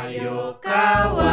[0.00, 1.27] Ayokawa.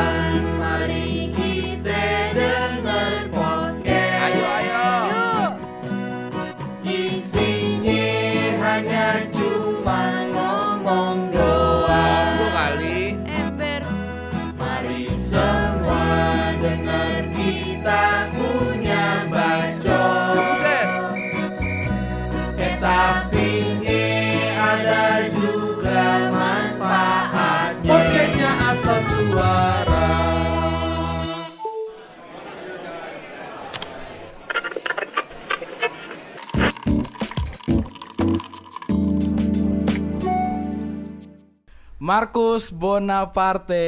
[42.06, 43.82] Markus Bonaparte.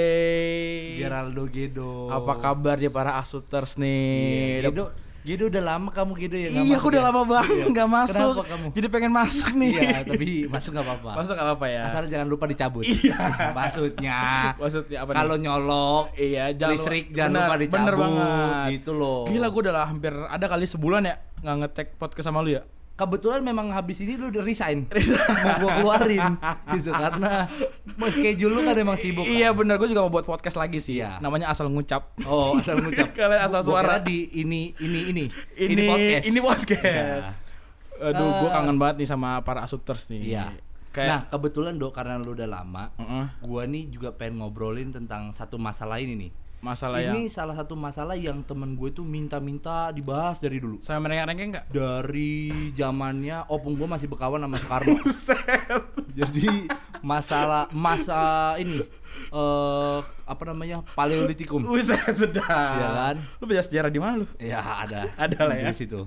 [0.98, 2.10] Geraldo Gedo.
[2.10, 4.58] Apa kabarnya para asuters nih?
[4.58, 4.90] Iya, Gedo,
[5.22, 7.08] Gedo udah lama kamu Gedo ya Iya, aku udah ya?
[7.14, 7.66] lama banget Iya.
[7.70, 8.32] nggak masuk.
[8.34, 8.66] Kenapa kamu?
[8.74, 9.70] Jadi pengen masuk nih.
[9.70, 11.12] Iya, tapi masuk nggak apa-apa.
[11.14, 11.82] Masuk nggak apa-apa ya?
[11.86, 12.82] Asal jangan lupa dicabut.
[12.82, 13.18] Iya.
[13.60, 14.20] Maksudnya.
[14.58, 15.18] Maksudnya apa nih?
[15.22, 17.78] Kalau nyolok Iya, jangan listrik lupa- jangan bener, lupa dicabut.
[17.78, 18.68] bener banget.
[18.74, 19.22] Gitu loh.
[19.30, 22.66] Gila gue udah hampir ada kali sebulan ya nggak ngetek podcast sama lu ya.
[22.98, 24.90] Kebetulan memang habis ini lu udah resign.
[24.90, 26.34] mau gua keluarin
[26.74, 27.46] gitu karena
[27.94, 29.22] mau schedule lu kan emang sibuk.
[29.22, 29.32] kan?
[29.32, 30.98] Iya bener, gue juga mau buat podcast lagi sih.
[30.98, 31.18] Iya.
[31.20, 32.18] Namanya asal ngucap.
[32.26, 33.14] Oh, asal ngucap.
[33.16, 34.02] Kalian asal suara.
[34.02, 35.24] di ini ini ini
[35.56, 36.24] Ini podcast.
[36.26, 36.84] Ini podcast.
[36.84, 38.10] Iya.
[38.10, 38.54] Aduh, gue Ah.
[38.56, 40.34] kangen banget nih sama para asuters nih.
[40.34, 40.46] Iya.
[40.90, 43.26] Kayak Nah, kebetulan dok karena lu udah lama, Heeh.
[43.40, 46.32] gua nih juga pengen ngobrolin tentang satu masalah ini nih.
[46.58, 50.82] Masalah ini yang salah satu masalah yang temen gue tuh minta-minta dibahas dari dulu.
[50.82, 51.66] saya merengek-rengek enggak?
[51.70, 54.98] Dari zamannya opung gue masih berkawan sama Soekarno.
[56.20, 56.66] Jadi
[57.06, 58.82] masalah masa ini
[59.34, 61.62] eh apa namanya paleolitikum.
[61.82, 62.50] Sedap.
[62.50, 63.16] Iya kan?
[63.40, 64.28] Lu belajar sejarah di mana lu?
[64.42, 65.14] Ya ada.
[65.16, 65.70] Ada lah ya.
[65.72, 66.06] Di situ.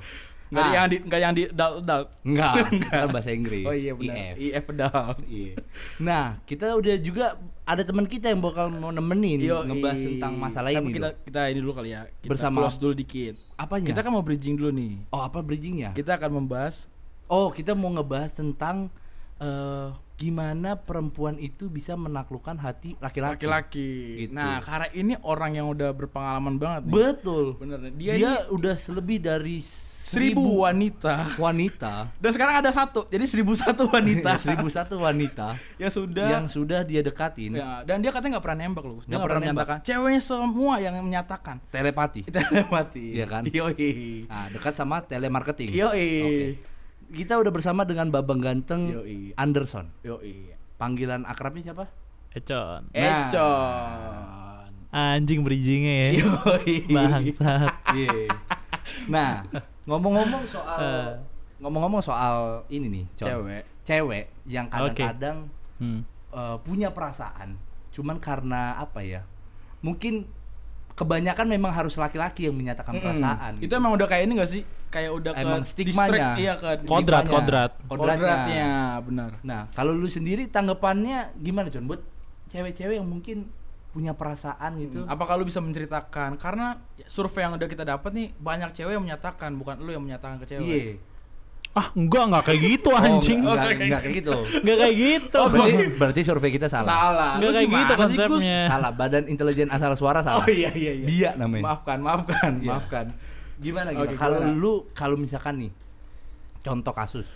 [0.51, 2.03] Enggak Nah, yang di enggak yang di dal dal.
[2.21, 2.53] enggak,
[2.91, 3.63] kan bahasa Inggris.
[3.63, 4.35] Oh iya benar.
[4.35, 4.51] IF.
[4.51, 5.07] IF pedal.
[5.25, 5.55] Iya.
[5.97, 7.27] Nah, kita udah juga
[7.63, 10.91] ada teman kita yang bakal mau nemenin Yo, ngebahas i- tentang masalah Tapi ini.
[10.93, 11.23] kita Dok.
[11.23, 12.03] kita ini dulu kali ya.
[12.13, 13.35] Kita Bersama- close dulu dikit.
[13.55, 13.87] Apanya?
[13.87, 15.07] Kita kan mau bridging dulu nih.
[15.09, 15.91] Oh, apa bridgingnya?
[15.93, 16.91] Kita akan membahas
[17.27, 18.91] Oh, kita mau ngebahas tentang
[19.41, 19.89] eh
[20.21, 23.41] gimana perempuan itu bisa menaklukkan hati laki-laki.
[23.41, 23.91] laki-laki.
[24.29, 24.37] Gitu.
[24.37, 26.93] Nah, karena ini orang yang udah berpengalaman banget nih.
[26.93, 27.57] Betul.
[27.57, 27.89] Bener.
[27.97, 31.41] Dia, Dia, ini udah lebih dari seribu wanita.
[31.41, 32.13] wanita.
[32.21, 33.09] Dan sekarang ada satu.
[33.09, 38.05] Jadi seribu satu wanita seribu satu wanita yang sudah yang sudah dia dekatin Ya, dan
[38.05, 39.01] dia katanya nggak pernah nembak loh.
[39.09, 39.77] Nggak pernah menyatakan.
[39.81, 41.57] Ceweknya semua yang menyatakan.
[41.73, 42.29] telepati.
[42.75, 43.17] Mati.
[43.17, 43.43] Iya kan?
[43.49, 44.29] Yoi.
[44.29, 45.73] Nah, dekat sama telemarketing.
[45.73, 46.11] Yoi.
[46.21, 46.49] Oke.
[47.11, 49.35] Kita udah bersama dengan Babang Ganteng Yoi.
[49.35, 49.91] Anderson.
[50.07, 50.55] Yoi.
[50.79, 51.91] Panggilan akrabnya siapa?
[52.31, 53.27] Econ Nah.
[53.27, 54.71] Econ.
[54.91, 56.77] Anjing bridgingnya ya Yoi.
[56.87, 58.31] Bangsat Iya.
[59.11, 59.43] Nah,
[59.87, 61.13] ngomong-ngomong soal Eh.
[61.61, 63.27] ngomong-ngomong soal ini nih, Con.
[63.27, 63.63] Cewek.
[63.83, 65.51] Cewek yang kadang-kadang
[65.83, 66.01] hmm.
[66.31, 67.59] eh, punya perasaan,
[67.91, 69.27] cuman karena apa ya?
[69.83, 70.25] Mungkin
[70.95, 73.53] kebanyakan memang harus laki-laki yang menyatakan perasaan.
[73.59, 74.63] Itu emang udah kayak ini gak sih?
[74.91, 76.11] Kayak udah Emang ke stigmanya.
[76.11, 77.31] distract, iya ke Kodrat, Stigmanya.
[77.31, 77.73] kodrat.
[77.81, 78.19] Kodratnya.
[78.19, 78.69] kodratnya,
[79.01, 79.31] benar.
[79.41, 81.87] Nah, kalau lu sendiri tanggapannya gimana, Con?
[81.87, 82.03] Buat
[82.51, 83.47] cewek-cewek yang mungkin
[83.91, 85.07] punya perasaan gitu.
[85.07, 86.35] Apakah lu bisa menceritakan?
[86.37, 86.75] Karena
[87.07, 90.47] survei yang udah kita dapat nih banyak cewek yang menyatakan, bukan lu yang menyatakan ke
[90.49, 90.67] cewek.
[90.67, 90.95] Iya.
[91.71, 94.35] Ah enggak enggak kayak gitu anjing Oh, enggak, Oh, enggak, enggak kayak gitu.
[94.59, 96.83] Enggak kayak gitu berarti, berarti survei kita salah.
[96.85, 97.31] Salah.
[97.39, 100.43] Enggak kayak gitu konsepnya Salah, Badan Intelijen Asal Suara salah.
[100.43, 101.07] Oh iya iya iya.
[101.07, 101.63] Dia namanya.
[101.71, 102.69] Maafkan, maafkan, Iya.
[102.69, 103.07] maafkan.
[103.61, 104.17] Gimana gimana?
[104.17, 104.57] Kalau gimana?
[104.57, 105.73] lu kalau misalkan nih
[106.65, 107.29] contoh kasus.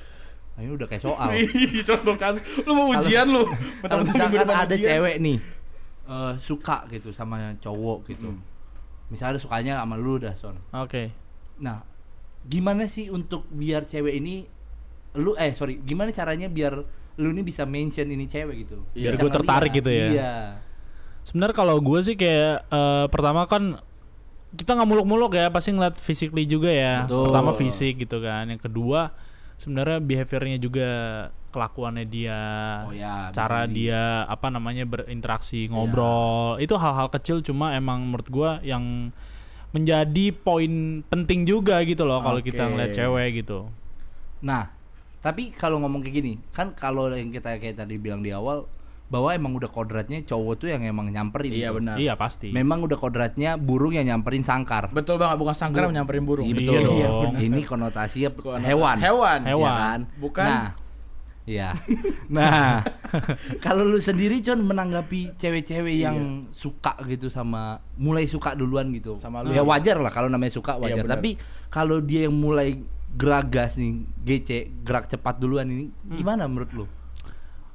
[0.55, 1.35] Nah, ini udah kayak soal.
[1.91, 3.43] Contoh kasus, lu mau ujian lu.
[3.91, 4.87] Kalau misalkan ada ujian.
[4.87, 5.39] cewek nih
[6.07, 8.31] eh, suka gitu sama cowok gitu.
[8.31, 8.39] Hmm.
[9.11, 10.55] Misalnya sukanya sama lu dah, Son.
[10.71, 11.11] Oke
[11.59, 11.83] Nah,
[12.47, 14.47] gimana sih untuk biar cewek ini
[15.19, 16.83] lu eh sorry, gimana caranya biar
[17.19, 18.79] lu ini bisa mention ini cewek gitu?
[18.95, 20.07] Biar Bisa gua tertarik gitu ya?
[20.11, 20.35] Iya.
[21.27, 23.83] Sebenarnya kalau gue sih kayak eh, Pertama kan
[24.55, 27.29] Kita nggak muluk-muluk ya Pasti ngeliat physically juga ya Betul.
[27.29, 29.11] Pertama fisik gitu kan Yang kedua
[29.55, 30.89] Sebenarnya behaviornya juga
[31.51, 32.41] Kelakuannya dia
[32.83, 33.75] Oh ya, cara jadi.
[33.75, 39.15] dia apa namanya berinteraksi ngobrol itu hal-hal kecil cuma emang menurut gua yang
[39.71, 42.51] menjadi poin penting juga gitu loh kalau Oke.
[42.51, 43.71] kita ngeliat cewek gitu
[44.43, 44.67] Nah,
[45.23, 48.69] tapi kalau ngomong kayak gini, kan kalau yang kita kayak tadi bilang di awal
[49.05, 51.53] bahwa emang udah kodratnya cowok tuh yang emang nyamperin.
[51.53, 51.77] Iya gitu.
[51.79, 51.95] benar.
[52.01, 54.91] iya pasti Memang udah kodratnya burung yang nyamperin sangkar.
[54.91, 56.49] Betul banget, bukan sangkar yang nyamperin burung.
[56.49, 56.81] Iya Iya betul.
[57.05, 57.35] dong.
[57.39, 58.97] Ini konotasinya hewan.
[58.99, 59.39] Hewan.
[59.45, 59.69] Hewan.
[59.69, 60.01] Ya kan?
[60.19, 60.69] Bukan- Nah,
[61.45, 61.77] Iya.
[62.33, 62.81] Nah,
[63.65, 69.21] kalau lu sendiri Con menanggapi cewek-cewek yang suka gitu sama mulai suka duluan gitu.
[69.21, 69.53] Sama lu.
[69.53, 70.97] Ya wajar lah kalau namanya suka wajar.
[70.97, 71.21] Iya, benar.
[71.21, 71.31] Tapi
[71.69, 72.81] kalau dia yang mulai
[73.13, 76.85] geragas nih, gece, gerak cepat duluan ini gimana menurut lu?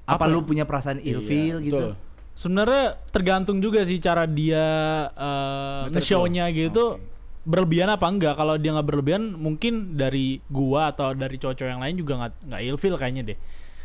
[0.10, 0.46] Apa, Apa lu ya?
[0.46, 1.78] punya perasaan ilfeel Iya, gitu?
[1.78, 1.92] betul.
[2.34, 4.64] Sebenarnya tergantung juga sih cara dia
[5.12, 6.98] eh, Ngatur nge-show-nya gitu
[7.44, 8.34] berlebihan apa enggak.
[8.34, 12.62] Kalau dia nggak berlebihan mungkin dari gua atau dari cowok-cowok yang lain juga nggak nggak
[12.66, 13.38] ilfil kayaknya deh.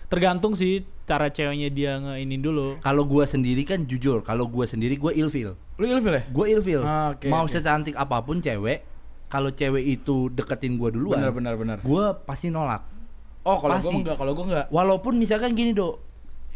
[0.04, 2.78] Tergantung sih cara ceweknya dia ngeinin dulu.
[2.78, 5.56] Kalau gua sendiri kan jujur, kalau gua sendiri gua ilfil.
[5.74, 6.22] Lu ilfil ya?
[6.28, 6.80] Gua ilfil.
[6.80, 7.50] Ah, oke, Mau oke.
[7.50, 8.84] secantik apa pun cewek,
[9.26, 11.76] kalau cewek itu deketin gua duluan, Benar benar benar.
[11.80, 12.84] gua pasti nolak.
[13.42, 14.66] Oh, kalau gua enggak, kalau gua enggak.
[14.68, 16.03] Walaupun misalkan gini, Dok.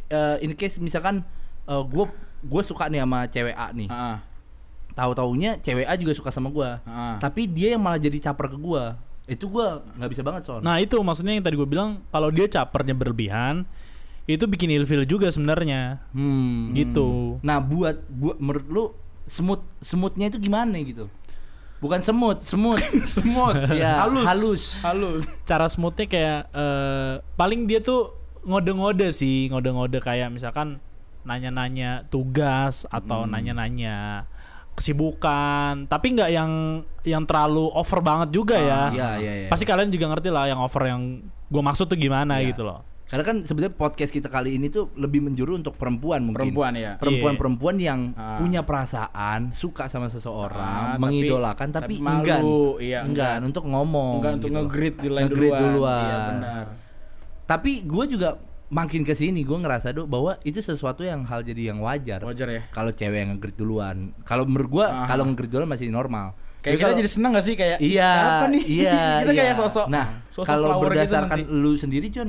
[0.08, 1.20] Eh, in case misalkan
[1.64, 2.08] eh, gua
[2.40, 3.88] gua suka nih sama cewek A nih.
[3.88, 4.16] Heeh.
[4.92, 6.82] Tahu-taunya cewek A juga suka sama gua.
[6.82, 7.14] Heeh.
[7.20, 8.98] Tapi dia yang malah jadi caper ke gua.
[9.28, 10.64] Itu gua nggak bisa banget, Son.
[10.64, 13.68] Nah itu maksudnya yang tadi gue bilang kalau dia capernya berlebihan
[14.24, 16.72] itu bikin ilfil juga sebenarnya Hmm.
[16.72, 17.40] gitu.
[17.40, 18.84] Nah, buat buat menurut lu
[19.24, 21.08] semut semutnya itu gimana gitu?
[21.78, 22.76] Bukan semut, semut.
[23.14, 23.54] Semut.
[23.72, 24.26] ya, halus.
[24.26, 24.62] halus.
[24.82, 25.22] Halus.
[25.46, 30.78] Cara smoothnya kayak eh, paling dia tuh ngode-ngode sih ngode-ngode kayak misalkan
[31.22, 33.32] nanya-nanya tugas atau Hmm.
[33.32, 34.24] nanya-nanya
[34.72, 36.52] kesibukan tapi nggak yang
[37.02, 38.82] yang terlalu over banget juga ya.
[38.88, 39.48] Iya, iya, iya.
[39.50, 41.02] Pasti kalian juga ngerti lah yang over yang
[41.44, 42.54] gue maksud tuh gimana Iya.
[42.54, 42.86] gitu loh.
[43.08, 46.52] Karena kan sebenarnya podcast kita kali ini tuh lebih menjuru untuk perempuan mungkin.
[46.52, 47.00] Perempuan ya.
[47.00, 48.36] Perempuan-perempuan yang Ah.
[48.36, 52.42] punya perasaan, suka sama Ah, seseorang, tapi- mengidolakan tapi, tapi malu, enggan.
[52.84, 54.20] iya, enggan untuk ngomong.
[54.20, 54.58] Enggak untuk gitu.
[54.60, 55.24] nge-greet di duluan.
[55.26, 56.04] duluan.
[56.04, 56.64] Iya, benar.
[57.48, 58.36] Tapi gue juga
[58.68, 62.20] makin ke sini gue ngerasa tuh bahwa itu sesuatu yang hal jadi yang wajar.
[62.20, 62.62] Wajar ya.
[62.68, 64.12] Kalau cewek yang nge-greet duluan.
[64.22, 66.36] Kalau menurut gue kalau nge-greet duluan masih normal.
[66.58, 68.62] Kayak Tapi kita kalau- jadi seneng gak sih kayak Iya, siapa nih?
[68.66, 69.40] iya, kita iya.
[69.40, 71.54] kayak sosok Nah, sosok kalau gitu berdasarkan nanti.
[71.54, 72.28] lu sendiri, Con,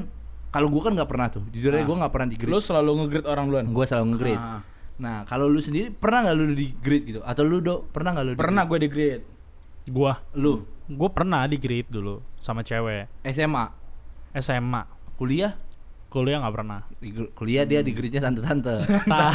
[0.50, 1.44] kalau gua kan nggak pernah tuh.
[1.50, 1.86] Jujur aja Ah.
[1.86, 3.66] gua nggak pernah di Lu selalu nge-greet orang duluan.
[3.68, 4.40] Gua selalu nge-greet.
[4.40, 4.62] Ah.
[5.00, 7.20] Nah, kalau lu sendiri pernah nggak lu di greet gitu?
[7.22, 9.22] Atau lu do pernah nggak lu di Pernah gue di-greet.
[9.90, 10.38] Gua greet?
[10.38, 10.54] Lu
[10.88, 13.66] gue pernah di grade dulu sama cewek SMA,
[14.36, 14.82] SMA
[15.20, 15.52] kuliah,
[16.08, 18.80] kuliah nggak pernah di kuliah dia di greetnya tante-tante.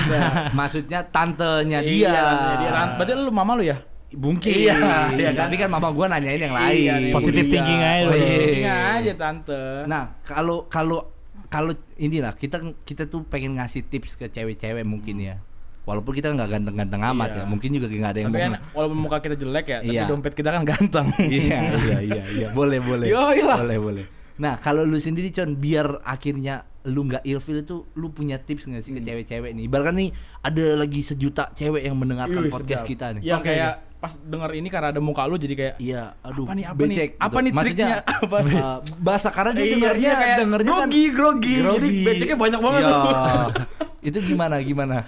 [0.58, 2.08] Maksudnya tantenya dia.
[2.08, 2.24] Iya,
[2.58, 2.70] dia.
[2.96, 3.76] Berarti lu mama lu ya?
[4.14, 4.46] Mungkin.
[4.48, 4.74] Iya,
[5.12, 5.50] iya kan?
[5.50, 6.72] Tapi kan mama gua nanyain yang lain.
[6.72, 7.52] Iya, Positive kuliah.
[7.52, 8.38] thinking aja iya.
[8.40, 9.62] Thinking aja tante.
[9.84, 11.10] Nah, kalau kalau
[11.46, 15.36] kalau inilah kita kita tuh pengen ngasih tips ke cewek-cewek mungkin ya.
[15.84, 17.36] Walaupun kita nggak ganteng-ganteng amat Iya.
[17.36, 20.08] ya, mungkin juga nggak ada yang tapi kan walaupun muka kita jelek ya, tapi Iya.
[20.08, 21.06] dompet kita kan ganteng.
[21.20, 23.04] iya, iya, iya, iya, boleh, boleh.
[23.12, 23.60] Yoi lah.
[23.60, 24.04] Boleh, boleh.
[24.34, 26.54] Nah, kalau lu sendiri Con, biar akhirnya
[26.84, 29.64] lu nggak ilfil itu lu punya tips nggak sih ke cewek-cewek nih?
[29.64, 30.10] Ibaratkan nih
[30.40, 32.92] ada lagi sejuta cewek yang mendengarkan Ih, podcast sedap.
[32.92, 33.22] kita nih.
[33.24, 36.52] Yang Oke, kayak pas denger ini karena ada muka lu jadi kayak Iya, aduh, Apa
[36.52, 37.10] nih, apa becek.
[37.10, 37.22] nih?
[37.22, 37.98] Apa nih Maksudnya, triknya?
[38.26, 38.56] Apa nih?
[38.58, 41.54] eh, bahasa karena dia Iya, dengernya, iya, kayak dengernya kan grogi, grogi.
[41.56, 42.90] Jadi beceknya banyak banget Iya.
[42.90, 43.46] tuh.
[44.12, 44.98] itu gimana, gimana?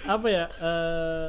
[0.00, 1.26] apa ya eh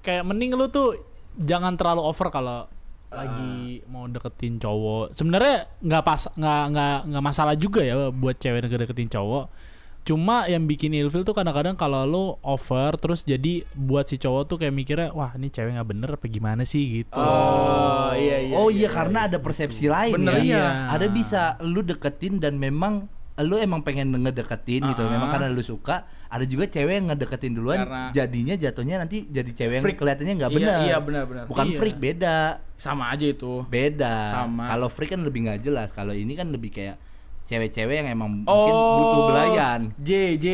[0.00, 0.96] kayak mending lu tuh
[1.34, 2.68] jangan terlalu over kalau
[3.10, 8.70] lagi mau deketin cowok sebenarnya nggak pas nggak nggak nggak masalah juga ya buat cewek
[8.70, 9.50] yang deketin cowok
[10.00, 14.56] cuma yang bikin ilfil tuh kadang-kadang kalau lu over terus jadi buat si cowok tuh
[14.56, 18.54] kayak mikirnya wah ini cewek nggak bener apa gimana sih gitu Oh, iya iya.
[18.56, 20.42] oh iya, karena ada persepsi lain Bener, ya.
[20.42, 20.64] iya.
[20.90, 23.06] Ada bisa lu deketin dan memang
[23.40, 25.02] lu emang pengen ngedeketin gitu.
[25.02, 25.10] Ah.
[25.10, 26.04] Memang karena lu suka.
[26.26, 27.82] Ada juga cewek yang ngedeketin duluan.
[27.82, 29.98] Karena- Jadinya jatuhnya nanti jadi cewek yang Freak.
[29.98, 30.78] kelihatannya nggak Iya, benar.
[30.80, 31.44] iya, benar, benar.
[31.46, 31.76] Bukan Iya.
[31.76, 32.36] freak beda.
[32.76, 33.66] Sama aja itu.
[33.66, 34.14] Beda.
[34.32, 34.64] Sama.
[34.68, 35.90] Kalau freak kan lebih nggak jelas.
[35.90, 36.96] Kalau ini kan lebih kayak
[37.44, 39.80] cewek-cewek yang emang mungkin butuh belayan.
[39.96, 40.46] J J.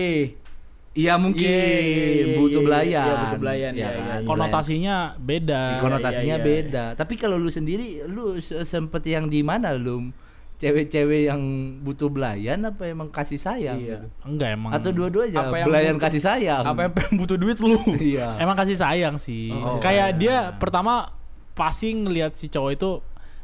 [0.97, 3.05] Iya mungkin Iya, iya, iya, butuh iya, belayan.
[3.05, 4.01] iya, butuh belayan, Iya iya, kan?
[4.01, 4.25] iya, iya.
[4.25, 6.57] konotasinya beda konotasinya Iya, iya, iya.
[6.65, 6.85] beda.
[6.97, 10.09] Tapi kalau lu sendiri lu se- sempet yang di mana lu?
[10.57, 11.41] Cewek-cewek yang
[11.81, 13.77] butuh belayan apa emang kasih sayang?
[13.77, 14.01] Iya.
[14.01, 14.09] gitu?
[14.25, 16.63] enggak emang Atau dua-duanya Apa yang belayan butuh- kasih sayang?
[16.63, 17.77] Apa yang butuh duit lu?
[18.13, 18.37] Iya.
[18.37, 19.51] Emang kasih sayang sih.
[19.51, 19.77] Oh.
[19.79, 21.13] Kayak dia pertama
[21.53, 22.91] pasti ngelihat si cowok itu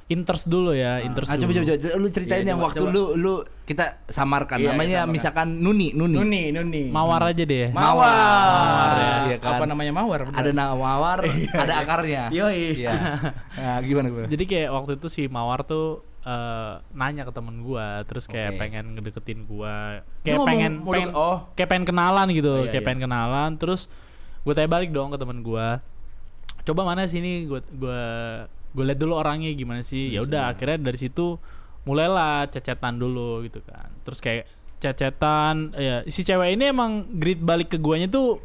[0.04, 1.62] interest dulu ya, interest Ah, coba, dulu.
[1.62, 2.92] coba coba lu ceritain Iya, yang coba, waktu coba.
[2.92, 5.14] lu lu kita samarkan Iya, namanya iya, samarkan.
[5.14, 6.16] misalkan Nuni Nuni.
[6.18, 6.82] Nuni, Nuni.
[6.90, 7.68] Mawar aja deh.
[7.70, 8.08] Mawar.
[8.08, 9.14] Mawar, ya.
[9.22, 9.52] Iya kan?
[9.54, 10.20] Apa namanya mawar?
[10.22, 10.36] bener?
[10.38, 11.18] Ada nama mawar,
[11.62, 12.28] ada akarnya.
[12.28, 12.76] Yoi.
[12.78, 12.92] Iya.
[13.54, 14.26] Nah, gimana gimana?
[14.26, 18.58] Jadi kayak waktu itu si Mawar tuh eh, nanya ke temen gua, terus kayak Oke.
[18.62, 21.38] pengen ngedeketin gua, Lu kayak ngomong pengen mau pengen oh.
[21.52, 22.86] kayak pengen kenalan gitu, Oh, iya, kayak iya.
[22.86, 23.90] pengen kenalan, terus
[24.42, 25.78] gue tanya balik dong ke temen gua,
[26.62, 28.02] coba mana sini gua gua
[28.72, 31.36] gue liat dulu orangnya gimana sih, ya udah akhirnya dari situ
[31.82, 34.46] mulailah cecetan dulu gitu kan, terus kayak
[34.78, 38.38] cecetan, ya si cewek ini emang greet balik ke guanya tuh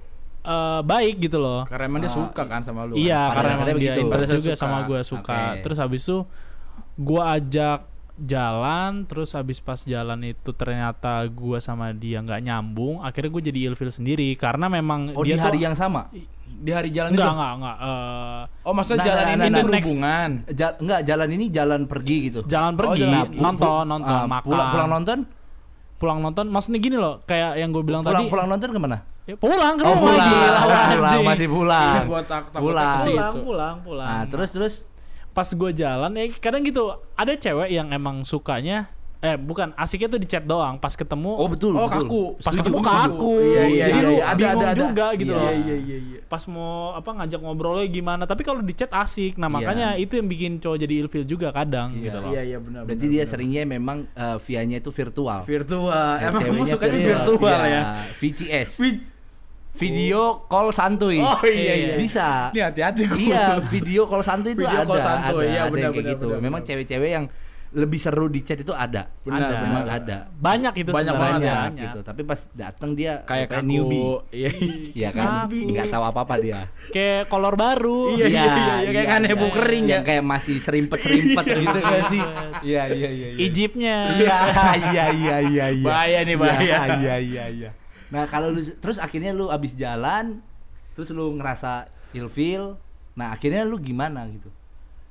[0.44, 1.66] eh, baik gitu loh.
[1.66, 2.94] Karena emang dia Ah, suka kan sama lu.
[2.96, 4.00] Iya, Pada karena emang dia begitu.
[4.06, 4.62] interest juga suka.
[4.62, 5.40] sama gue suka.
[5.52, 5.60] Oke.
[5.66, 6.18] Terus habis itu
[6.98, 7.80] gue ajak
[8.18, 13.00] jalan, terus habis pas jalan itu ternyata gue sama dia nggak nyambung.
[13.00, 16.10] Akhirnya gue jadi ilfil sendiri karena memang Oh dia di hari tuh yang sama?
[16.50, 17.38] Di hari jalan enggak itu.
[17.38, 19.62] enggak enggak eh, Oh, maksudnya Nah, jalan nah, ini nah, nah.
[19.62, 20.30] berhubungan.
[20.52, 22.40] Ja enggak, jalan ini jalan pergi gitu.
[22.44, 25.20] jalan pergi jalan- pu- nonton nonton ah, makan Pulang, pulang nonton?
[25.96, 28.98] pulang nonton maksudnya gini loh kayak yang gue bilang Pulang tadi pulang nonton ke mana?
[29.24, 30.30] Ya, pulang ke Oh rumah pulang,
[30.64, 31.26] pulang, anjing.
[31.28, 31.94] masih pulang.
[32.06, 32.98] Gua tak- takutnya pulang.
[33.00, 33.12] situ.
[33.12, 34.08] pulang, pulang, pulang.
[34.08, 34.74] Nah terus terus
[35.38, 36.82] pas gue jalan ya kadang gitu
[37.14, 41.46] ada cewek yang emang sukanya eh bukan asiknya tuh di chat doang pas ketemu oh
[41.46, 42.06] betul Oh, betul.
[42.06, 42.24] kaku.
[42.38, 44.24] pas Setuju, ketemu kaku Iya, iya, jadi iya, lu iya.
[44.24, 44.78] Ada, bingung ada, ada.
[44.80, 46.20] juga gitu Iya, loh Iya iya iya.
[46.24, 49.56] pas mau apa ngajak ngobrolnya gimana tapi kalau di chat asik nah Iya.
[49.56, 52.02] makanya itu yang bikin cowok jadi ilfil juga kadang Iya.
[52.04, 52.82] gitu loh Iya iya benar.
[52.84, 53.32] Berarti benar, dia benar.
[53.32, 55.40] seringnya memang eh, via-nya itu virtual.
[55.44, 56.10] virtual.
[56.16, 57.82] Eh, Emang kamu sukanya virtual Iya, ya?
[58.14, 58.70] VCS.
[59.78, 61.18] Vi- Video call santuy.
[61.20, 61.94] Oh iya iya.
[61.96, 62.50] Bisa.
[62.50, 63.04] Ini hati-hati.
[63.24, 66.04] Iya, video call santuy itu Video ada, call santuy, ada, iya, ada benar, yang kayak
[66.04, 66.28] benar, gitu.
[66.28, 67.26] benar, Memang cewek-cewek yang
[67.70, 69.12] lebih seru di chat itu ada.
[69.22, 69.56] Benar, Ada.
[69.62, 70.00] Memang benar.
[70.00, 70.18] ada.
[70.32, 71.84] banyak itu Banyak sebenarnya Banyak banyak.
[71.84, 72.00] gitu.
[72.02, 73.68] Tapi pas datang dia Kayak kaku.
[73.68, 74.08] newbie.
[74.32, 74.50] Iya.
[74.96, 75.26] Iya kan?
[75.46, 75.60] Kaku.
[75.68, 76.60] Nggak tahu apa-apa dia.
[76.88, 79.56] kayak kolor baru Iya, iya, iya, iya, kayak kan heboh iya.
[79.60, 80.08] kering Yang ya.
[80.08, 82.24] kayak masih serimpet-serimpet gitu kan sih.
[82.64, 83.28] Iya, iya, iya.
[83.28, 83.38] iya.
[83.38, 84.38] Ijipnya Iya,
[84.82, 85.86] iya, iya, iya, iya.
[85.86, 86.64] Bahaya nih, bahaya.
[86.64, 87.70] Iya, iya, iya, iya.
[88.08, 90.40] Nah, kalau lu terus akhirnya lu abis jalan,
[90.94, 92.80] terus lu ngerasa ilfil,
[93.14, 94.48] nah akhirnya lu gimana gitu?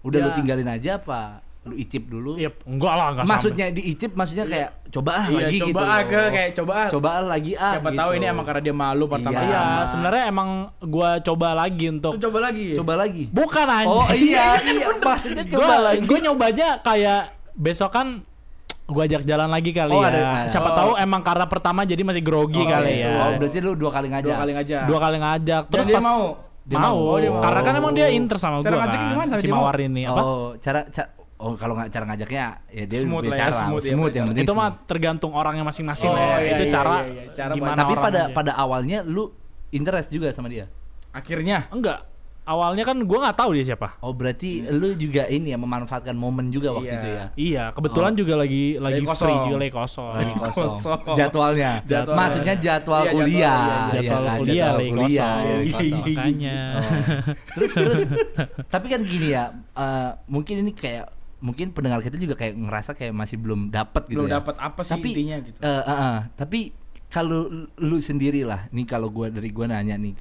[0.01, 0.35] Udah lu Ya.
[0.35, 1.45] tinggalin aja apa?
[1.63, 2.39] Lu icip dulu?
[2.39, 5.83] Iya, enggak lah, enggak Maksudnya diicip maksudnya kayak coba ah Iya, lagi coba gitu.
[5.91, 6.89] ah, ke kayak coba ah.
[6.89, 7.73] coba ah lagi ah.
[7.75, 7.99] Siapa gitu.
[7.99, 9.35] tahu ini emang karena dia malu pertama.
[9.35, 9.45] Iya.
[9.51, 12.67] Iya, sebenarnya emang gua coba lagi untuk Lu coba lagi.
[12.73, 13.25] coba lagi.
[13.29, 13.91] bukan anjing.
[13.91, 14.47] Oh iya,
[14.79, 16.07] iya, maksudnya coba gua, lagi.
[16.07, 17.23] Gue nyobanya kayak
[17.53, 18.23] besok kan
[18.87, 20.09] gue ajak jalan lagi kali Oh, ya.
[20.09, 20.75] ada- Siapa oh.
[20.75, 23.09] tahu emang karena pertama jadi masih grogi Oh, kali gitu.
[23.09, 23.19] ya.
[23.19, 24.25] Oh, berarti lu dua kali ngajak.
[24.25, 24.83] Dua kali ngajak.
[24.87, 25.63] Dua kali ngajak.
[25.63, 26.23] Dan Terus dia pas mau?
[26.63, 26.97] Dia mau.
[26.97, 27.43] Oh, dia mau.
[27.43, 29.13] Karena kan emang dia inter sama Cara gue ngajaknya kan.
[29.13, 29.33] gimana?
[29.35, 29.63] Si Dia mau?
[29.63, 30.21] Mawar ini apa?
[30.21, 33.85] Oh, cara, ca- Oh, kalau nggak cara ngajaknya ya dia Smooth lah ya, cara, smooth
[33.85, 34.31] ya, smooth punya yang cara.
[34.33, 36.37] penting itu mah tergantung orangnya masing-masing Oh, lah ya.
[36.41, 37.25] iya, itu iya, cara iya, iya.
[37.31, 38.33] Cara gimana Tapi pada aja.
[38.33, 39.25] pada awalnya lu
[39.69, 40.65] interest juga sama dia.
[41.13, 42.09] Akhirnya enggak.
[42.47, 43.99] Awalnya kan gue nggak tahu dia siapa.
[43.99, 46.95] Oh, berarti lu juga ini ya memanfaatkan momen juga waktu Iya.
[46.95, 47.25] itu ya.
[47.35, 49.45] Iya, kebetulan juga lagi lagi Lagi free kosong.
[49.45, 50.13] juga lagi kosong.
[50.15, 50.71] Lagi kosong.
[50.71, 51.01] Kosong.
[51.13, 51.73] Jadwalnya.
[51.83, 52.17] Jadwalnya.
[52.17, 53.35] Maksudnya jadwal Iya, jadwal, kuliah.
[53.35, 54.37] iya, Iya Jadwal kan?
[54.37, 55.43] kuliah Jadwal lagi kuliah, kosong.
[55.67, 55.99] iya.
[56.07, 56.59] Makanya.
[57.49, 58.01] terus terus
[58.73, 63.13] tapi kan gini ya eh, mungkin ini kayak mungkin pendengar kita juga kayak ngerasa kayak
[63.13, 64.39] masih belum dapat gitu belum ya.
[64.39, 65.59] dapat apa sih tapi intinya gitu.
[65.59, 66.61] eh, eh, eh, tapi
[67.07, 70.15] kalau lu sendiri lah nih kalau gua dari gua nanya nih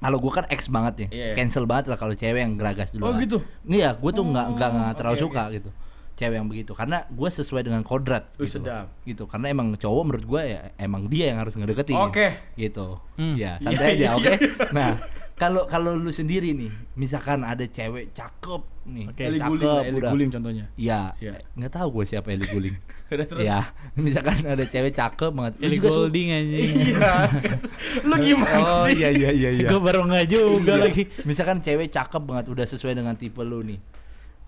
[0.00, 1.26] kalau gua kan ex banget ya Iya.
[1.34, 3.38] cancel banget lah kalau cewek yang geragas dulu Oh, gitu?
[3.64, 5.70] iya gua tuh nggak nggak nggak terlalu oke, suka gitu
[6.12, 8.92] cewek yang begitu karena gua sesuai dengan kodrat Wih, gitu sedap.
[9.02, 12.36] gitu karena emang cowok menurut gua ya emang dia yang harus ngedeketin Oke.
[12.54, 13.32] gitu Hmm.
[13.34, 14.38] ya Iya, santai iya, aja oke iya.
[14.70, 14.90] nah
[15.34, 19.22] kalau kalau lu sendiri nih misalkan ada cewek cakep nih Oke.
[19.22, 20.64] Eli cakep Guling, Eli Guling contohnya.
[20.74, 21.32] Iya, Iya.
[21.54, 22.76] nggak tahu gue siapa Eli Guling.
[23.10, 23.42] Udah terus.
[23.42, 23.58] ya,
[23.98, 25.52] misalkan ada cewek cakep banget.
[25.58, 26.72] Lu juga Golding anjing.
[26.94, 27.12] Iya.
[28.08, 28.94] Lu gimana Oh sih?
[28.96, 29.68] iya iya iya iya.
[29.68, 30.82] Gue baru nggak juga Iya.
[30.86, 31.02] lagi.
[31.22, 33.78] Misalkan cewek cakep banget udah sesuai dengan tipe lu nih.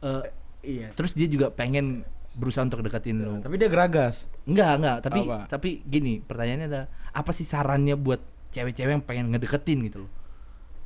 [0.00, 0.24] Eh,
[0.62, 0.94] Iya.
[0.94, 3.38] terus dia juga pengen berusaha untuk deketin lu.
[3.38, 4.30] Tapi dia geragas.
[4.44, 5.38] Enggak, enggak, tapi Apa?
[5.48, 10.10] tapi gini, pertanyaannya ada apa sih sarannya buat cewek-cewek yang pengen ngedeketin gitu loh.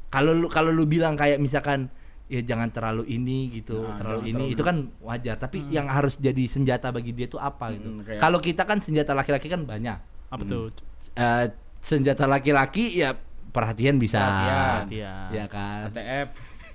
[0.09, 1.93] Kalau lu kalau lu bilang kayak misalkan
[2.27, 6.19] ya jangan terlalu ini gitu, Nah, terlalu ini terlalu itu kan wajar, tapi yang harus
[6.19, 7.87] jadi senjata bagi dia tuh apa gitu.
[7.89, 9.99] Hmm, kayak- Kalau kita kan senjata laki-laki kan banyak.
[10.27, 10.75] Apa tuh?
[11.13, 11.47] Eh,
[11.79, 13.15] senjata laki-laki ya
[13.49, 14.19] perhatian bisa.
[14.19, 14.83] Perhatian.
[14.91, 15.15] Iya.
[15.33, 15.89] Ya kan.
[15.89, 16.29] ATF.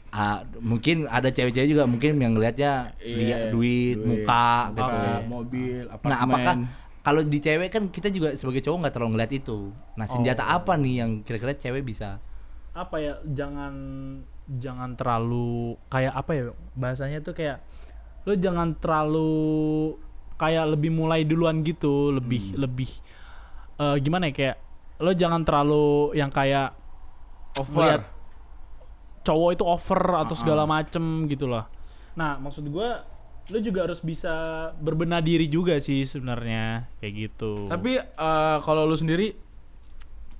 [0.09, 4.83] Ah, mungkin ada cewek-cewek juga mungkin yang ngelihatnya Iya, lihat duit, muka gitu.
[4.83, 6.09] muka, mobil, apartemen.
[6.09, 6.55] Nah, apakah
[7.01, 9.71] kalau di cewek kan kita juga sebagai cowok nggak terlalu ngeliat itu.
[9.95, 10.55] Nah, senjata Oh.
[10.57, 12.23] apa nih yang kira-kira cewek bisa?
[12.71, 13.73] apa ya jangan
[14.59, 16.43] jangan terlalu kayak apa ya
[16.75, 17.63] bahasanya tuh kayak
[18.27, 19.31] lu jangan terlalu
[20.35, 22.89] kayak lebih mulai duluan gitu lebih lebih
[23.79, 24.57] eh, gimana ya kayak
[25.01, 26.75] lo jangan terlalu yang kayak
[27.57, 28.03] over.
[29.21, 31.69] cowok itu over atau Ah, segala macem gitu lah
[32.17, 33.07] nah maksud gua
[33.49, 34.31] lu juga harus bisa
[34.77, 37.67] berbenah diri juga sih sebenarnya kayak gitu.
[37.67, 39.33] Tapi eh, kalau lu sendiri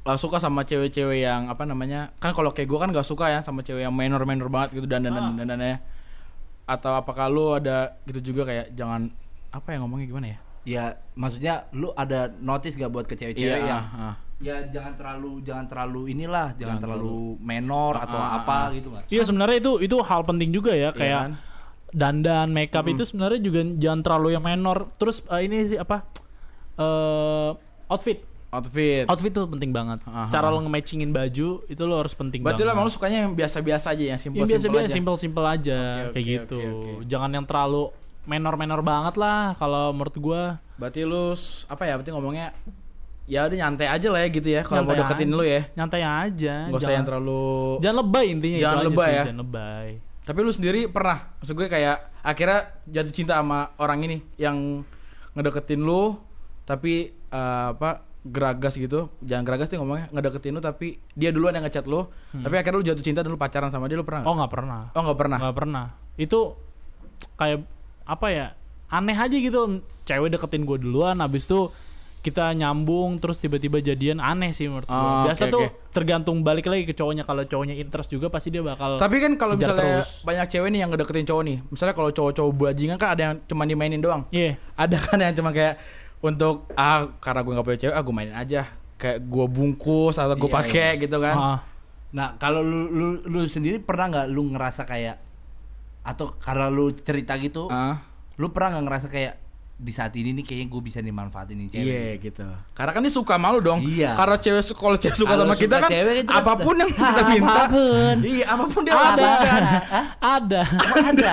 [0.01, 2.09] eh, suka sama cewek-cewek yang apa namanya?
[2.17, 5.05] Kan kalau kayak gua kan gak suka ya sama cewek yang minor-minor banget gitu dan
[5.05, 5.29] dan Ah.
[5.33, 5.77] dan dandannya.
[6.65, 9.09] Atau apakah lu ada gitu juga kayak jangan
[9.51, 10.39] apa ya ngomongnya gimana ya?
[10.61, 10.83] Ya,
[11.17, 14.15] maksudnya lu ada notice gak buat ke cewek-cewek yang ah, ah.
[14.37, 18.65] ya jangan terlalu jangan terlalu inilah, jangan, Jangan terlalu menor Ah, atau ah, apa ah.
[18.73, 19.03] gitu nggak?
[19.09, 21.33] Iya sebenarnya itu itu hal penting juga ya kayak kan?
[21.91, 24.85] dandan makeup itu sebenarnya juga jangan terlalu yang menor.
[24.95, 26.05] Terus eh, ini sih apa
[26.77, 27.49] eh
[27.91, 29.03] outfit outfit.
[29.05, 30.03] outfit tuh penting banget.
[30.03, 30.27] Aha.
[30.27, 32.73] Cara lo nge-matchingin baju itu lo harus penting Berarti banget.
[32.73, 34.93] emang lu sukanya yang biasa-biasa aja yang yang simpel-simpel biasa-biasa aja.
[34.93, 36.59] simple-simple aja Oke, kayak oke, gitu.
[36.59, 36.91] oke, oke.
[37.05, 37.83] Jangan yang terlalu
[38.21, 40.43] menor-menor banget lah kalau menurut gua.
[40.75, 41.95] Berarti lu s- apa ya?
[41.95, 42.51] Berarti ngomongnya
[43.25, 45.37] ya udah nyantai aja lah ya gitu ya kalau mau deketin aja.
[45.37, 45.61] lu ya.
[45.73, 46.55] Nyantai aja.
[46.67, 47.43] Gak usah yang terlalu
[47.79, 49.23] jangan lebay intinya Jangan itu aja lebay sih, ya.
[49.23, 49.87] Jangan lebay.
[50.21, 54.85] Tapi lu sendiri pernah, maksud gue kayak akhirnya jatuh cinta sama orang ini yang
[55.31, 56.13] ngedeketin lu,
[56.61, 61.65] tapi eh, apa geragas gitu jangan geragas sih ngomongnya ngedeketin lu tapi dia duluan yang
[61.65, 64.29] ngechat lu tapi akhirnya lu jatuh cinta dan lu pacaran sama dia lu pernah nggak?
[64.29, 64.81] Oh nggak pernah.
[64.91, 65.85] oh nggak pernah Nggak pernah.
[66.15, 66.39] Itu
[67.33, 67.65] kayak
[68.03, 68.47] apa ya?
[68.87, 69.81] Aneh aja gitu.
[70.03, 71.71] Cewek deketin gue duluan, habis itu
[72.21, 74.93] kita nyambung terus tiba-tiba jadian aneh sih menurut gue.
[74.93, 75.89] Oh, Biasa oke, tuh oke.
[75.89, 77.23] tergantung balik lagi ke cowoknya.
[77.23, 78.99] Kalau cowoknya interest juga pasti dia bakal.
[78.99, 80.21] tapi kan kalau misalnya terus.
[80.21, 83.63] banyak cewek nih yang ngedeketin cowok nih misalnya kalau cowok-cowok bajingan kan ada yang cuma
[83.65, 84.61] dimainin doang Iya.
[84.75, 85.81] ada kan yang cuma kayak
[86.21, 88.61] untuk ah karena gue nggak punya cewek ah gue mainin aja
[88.95, 91.59] kayak gue bungkus atau gue Iya, pakai gitu kan Ah.
[92.11, 95.15] Nah, kalau lu, lu lu sendiri pernah nggak lu ngerasa kayak
[96.01, 98.03] atau karena lu cerita gitu, Ah.
[98.35, 99.33] lu pernah nggak ngerasa kayak
[99.81, 101.89] di saat ini nih kayaknya gue bisa dimanfaatin ini cewek.
[101.89, 102.45] Iya gitu.
[102.77, 103.81] Karena kan dia suka malu dong.
[103.81, 104.13] Iya.
[104.13, 106.75] Karena cewek kalau cewek suka Kalau sama suka kita kan cewek itu kan apa pun
[106.77, 107.49] yang kita minta.
[107.49, 108.15] Apa pun.
[108.21, 109.01] Iya, apa pun dia Ada.
[109.01, 109.61] lakukan.
[110.21, 110.61] ada.
[110.61, 110.61] ada,
[111.09, 111.31] ada.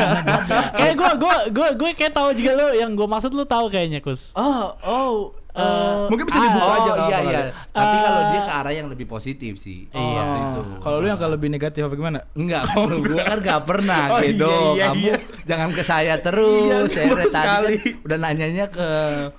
[0.80, 4.00] kayak gue gue gue gue kayak tahu juga lo yang gue maksud lu tahu kayaknya
[4.00, 4.32] kus.
[4.32, 5.12] Oh, oh.
[5.50, 7.40] Eh, Mungkin bisa dibuka oh, aja kalau iya kalau iya.
[7.40, 7.50] ada.
[7.70, 9.86] Tapi kalau Eh, dia ke arah yang lebih positif sih.
[9.88, 10.00] Iya.
[10.14, 10.60] waktu itu.
[10.78, 12.18] Kalau lu yang kalau lebih negatif apa gimana?
[12.32, 14.44] Enggak, kalau gue kan gak pernah Oh, gitu.
[14.44, 15.16] iya, iya, Kamu iya.
[15.44, 16.64] jangan ke saya terus.
[16.64, 17.76] Iya, saya tadi kan sekali.
[18.02, 18.88] udah nanyanya ke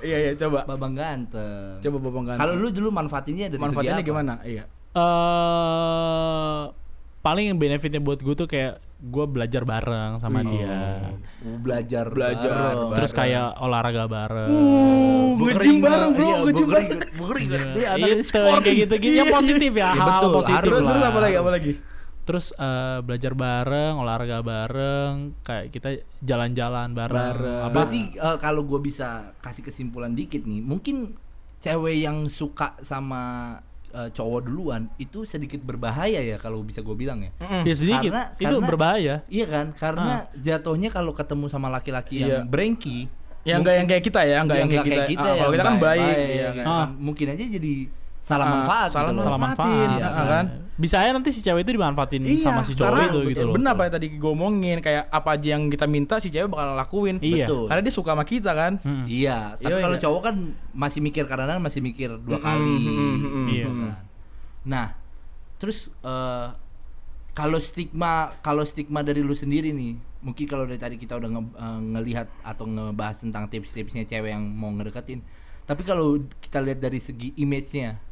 [0.01, 0.60] Iya iya coba.
[0.66, 1.78] Babang Ganteng.
[1.80, 2.42] Coba Babang Ganteng.
[2.42, 4.10] Kalau lu dulu manfaatinnya dari manfaatnya segi apa?
[4.10, 4.34] gimana?
[4.42, 4.63] Iya.
[4.89, 6.62] eh
[7.20, 11.15] paling benefitnya buat gue tuh kayak gue belajar bareng sama dia.
[11.39, 12.96] Oh, belajar Belajar bareng.
[13.00, 14.51] Terus kayak olahraga bareng.
[14.51, 16.20] Uh, keringet, bareng, Bro.
[16.22, 17.00] iya, Nge-gym gua bareng.
[17.00, 17.68] keringet.
[17.72, 18.60] Dia sporty.
[18.62, 20.32] kayak gitu-gitu yang Iya, positif ya, iya, hal betul.
[20.36, 20.89] positif Terus lah.
[20.91, 21.36] terus apa lagi?
[21.36, 21.74] Apa lagi?
[22.20, 25.89] Terus eh, belajar bareng, olahraga bareng, kayak kita
[26.20, 27.24] jalan-jalan bareng.
[27.34, 27.62] Bareng.
[27.65, 31.15] Apa- Berarti eh, kalau gue bisa kasih kesimpulan dikit nih, mungkin
[31.58, 33.56] cewek yang suka sama
[33.89, 37.31] eh, cowok duluan itu sedikit berbahaya ya kalau bisa gue bilang ya.
[37.62, 39.15] ya sedikit, Karena- itu karena- berbahaya.
[39.25, 39.65] Iya kan?
[39.74, 42.41] Karena jatuhnya kalau ketemu sama laki-laki Iya.
[42.41, 43.10] yang brengki,
[43.41, 45.24] Yang enggak yang kayak kita ya, enggak yang, kayak kita.
[45.24, 46.65] Ah, ya, kalau kita kan baik, iya iya kan?
[46.67, 46.86] Ah.
[46.91, 47.74] Mungkin aja jadi
[48.19, 49.89] salah Ah, manfaat salah gitu manfaatin, manfaat.
[49.96, 50.46] iya kan.
[50.79, 50.81] Kan?
[50.81, 53.53] Bisa aja nanti si cewek itu dimanfaatin sama si cowok karena itu gitu loh.
[53.59, 56.71] Benar apa yang tadi gue omongin kayak apa aja yang kita minta si cewek bakal
[56.73, 57.19] lakuin.
[57.19, 57.51] Iya.
[57.51, 57.63] Betul.
[57.67, 58.80] Karena dia suka sama kita kan.
[58.80, 59.04] Hmm.
[59.04, 60.04] Iya, tapi Iya, kalau iya.
[60.08, 60.36] cowok kan
[60.71, 62.63] masih mikir kadang masih mikir dua kali.
[62.80, 63.65] mm, mm, mm, Iya.
[63.67, 63.93] gitu kan.
[64.63, 64.88] Nah,
[65.60, 66.47] terus eh,
[67.36, 71.56] kalau stigma kalau stigma dari lu sendiri nih, mungkin kalau dari tadi kita udah nge-
[71.56, 75.19] eh, ngelihat atau ngebahas tentang tips-tipsnya cewek yang mau ngedeketin.
[75.63, 78.09] Tapi kalau kita lihat dari segi image-nya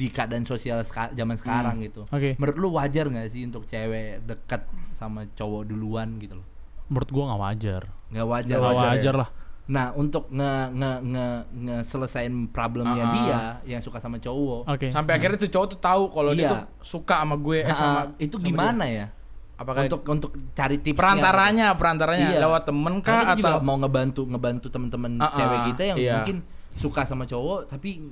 [0.00, 2.08] di keadaan sosial seka- zaman sekarang gitu.
[2.08, 2.32] Oke.
[2.40, 4.64] Menurut lu wajar nggak sih untuk cewek dekat
[4.96, 6.46] sama cowok duluan gitu loh?
[6.88, 7.82] Menurut gua nggak wajar.
[8.08, 8.56] Nggak wajar.
[8.56, 9.20] Nggak wajar wajar, ya.
[9.20, 9.30] lah.
[9.70, 13.14] Nah, untuk nge nge nge ngeselesain problemnya Ah, ah.
[13.14, 14.66] dia yang suka sama cowok.
[14.66, 14.88] Oke.
[14.88, 16.50] Sampai akhirnya tuh cowok tuh tahu kalau dia Iya.
[16.50, 19.06] tuh suka sama gue eh, Nah, sama itu sama gimana ya?
[19.06, 19.18] dia.
[19.54, 22.40] Apakah untuk untuk cari tips perantaranya, perantaranya Iya.
[22.40, 25.82] lewat temen Karena kah kita juga atau mau ngebantu ngebantu teman-teman Ah, ah, cewek kita
[25.84, 26.14] yang iya.
[26.16, 26.36] mungkin
[26.72, 28.10] suka sama cowok tapi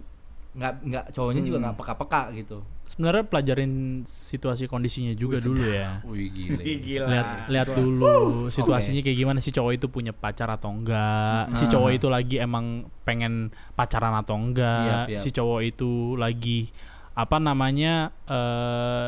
[0.59, 1.65] nggak nggak cowoknya juga Hmm.
[1.65, 2.59] nggak peka-peka gitu.
[2.85, 6.03] Sebenarnya pelajarin situasi kondisinya juga dulu ya.
[6.03, 6.61] Wih gila.
[6.61, 7.07] Ih, gila.
[7.07, 8.17] lihat lihat dulu
[8.49, 12.91] situasinya kayak gimana si cowok itu punya pacar atau enggak si cowok itu lagi emang
[13.03, 15.21] pengen pacaran atau enggak Yap, yap.
[15.21, 16.69] si cowok itu lagi
[17.15, 19.07] apa namanya eh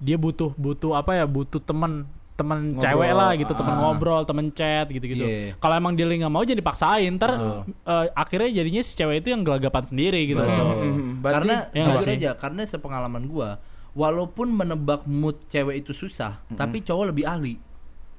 [0.00, 2.08] dia butuh butuh apa ya butuh teman
[2.40, 3.78] teman Ngobrol, cewek lah gitu teman ah.
[3.78, 5.52] ngobrol teman chat gitu gitu Iya.
[5.56, 7.60] kalau emang dia nggak mau jadi dipaksain ntar Betul.
[7.84, 10.48] eh, akhirnya jadinya si cewek itu yang gelagapan sendiri gitu loh.
[10.48, 11.20] Mhm.
[11.20, 12.16] Berarti- karena Ya jujur sih?
[12.16, 13.60] aja karena sepengalaman gua
[13.92, 17.58] walaupun menebak mood cewek itu susah tapi cowok lebih ahli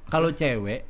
[0.06, 0.84] kalau cewek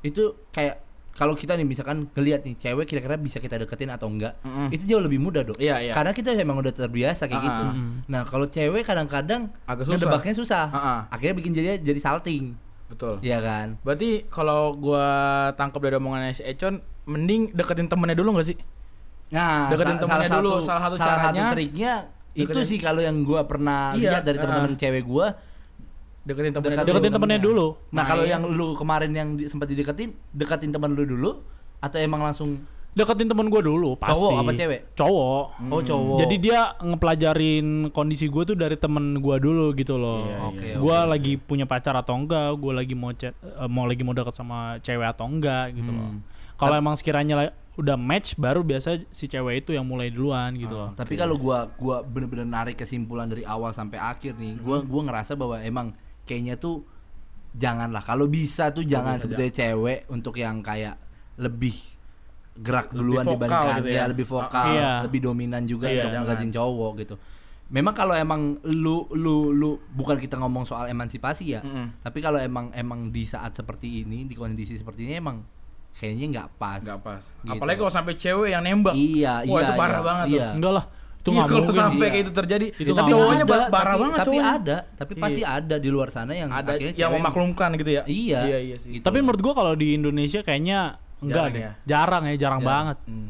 [0.00, 4.38] itu kayak kalau kita nih misalkan ngelihat nih cewek kira-kira bisa kita deketin atau enggak
[4.40, 4.70] Mm-mm.
[4.70, 5.92] itu jauh lebih mudah dong Iya, iya.
[5.92, 7.74] karena kita emang udah terbiasa kayak Ah, gitu ah.
[8.06, 9.98] nah kalau cewek kadang-kadang Agak susah.
[9.98, 11.00] ngedebaknya susah Ah, ah.
[11.10, 12.54] akhirnya bikin jadi jadi salting
[12.90, 13.14] betul.
[13.20, 15.06] Iya kan Berarti kalau gua
[15.54, 18.58] tangkap dari omongannya si Econ, mending deketin temennya dulu gak sih?
[19.30, 21.92] Nah, Deketin sa- temennya dulu, salah satu caranya, triknya
[22.32, 24.78] itu deketin- sih kalau yang gua pernah Iya, lihat dari teman-teman ah.
[24.78, 25.26] cewek gua
[26.20, 26.88] Deketin temennya dulu.
[26.90, 28.32] deketin temennya dulu Nah, kalau Main.
[28.32, 31.30] yang lu kemarin yang di- sempat dideketin, deketin teman lu dulu
[31.78, 34.80] atau emang langsung deketin temen gue dulu pasti Cowok apa cewek?
[34.98, 36.18] cowok oh cowok.
[36.26, 40.26] Jadi dia ngepelajarin kondisi gue tuh dari temen gue dulu gitu loh.
[40.26, 43.86] Iya, Oke, gue oke, lagi punya pacar atau enggak, gue lagi mau chat, eh, mau
[43.86, 46.18] lagi mau deket sama cewek atau enggak gitu loh.
[46.18, 46.20] Hmm.
[46.58, 50.90] Kalau emang sekiranya udah match, baru biasa si cewek itu yang mulai duluan gitu loh.
[50.92, 55.38] Tapi kalau gua gua bener-bener narik kesimpulan dari awal sampai akhir nih, gua gua ngerasa
[55.38, 55.94] bahwa emang
[56.28, 56.84] kayaknya tuh
[57.54, 60.98] janganlah kalau bisa tuh jangan sebetulnya cewek untuk yang kayak
[61.40, 61.74] lebih
[62.52, 63.96] gerak Lebih duluan vokal dibandingkan gitu ya.
[63.96, 64.04] ya.
[64.06, 64.90] lebih vokal, Iya.
[65.04, 67.14] lebih dominan juga Iya, untuk ngedeketin cowok gitu.
[67.70, 72.02] Memang kalau emang lu lu lu bukan kita ngomong soal emansipasi ya, Mm-mm.
[72.02, 75.46] tapi kalau emang emang di saat seperti ini, di kondisi seperti ini emang
[75.92, 76.82] kayaknya nggak pas.
[76.82, 77.22] Gak pas.
[77.22, 77.54] Gitu.
[77.54, 78.90] Apalagi kalau sampai cewek yang nembak.
[78.92, 79.62] Iya, Wah, iya.
[79.62, 80.48] itu parah iya, banget iya.
[80.50, 80.84] Enggak lah,
[81.20, 82.10] Itu Iya, nggak kalau sampai iya.
[82.10, 84.50] kayak itu terjadi, Itu tapi nggak cowoknya ada, parah tapi, banget tapi cowoknya.
[84.50, 88.02] ada tapi pasti ada di luar sana yang ada yang memaklumkan gitu ya.
[88.02, 88.40] Iya.
[88.42, 88.90] Iya, iya sih.
[88.98, 89.04] Gitu.
[89.04, 91.60] Tapi menurut gua kalau di Indonesia kayaknya enggak Jarang deh.
[91.60, 91.72] ya?
[91.84, 92.60] Jarang ya, jarang Jarang.
[92.62, 92.98] banget.
[93.04, 93.28] Hmm.